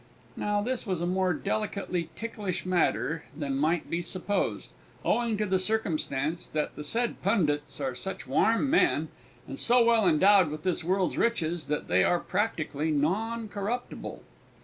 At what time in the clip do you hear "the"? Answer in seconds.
5.45-5.59, 6.75-6.83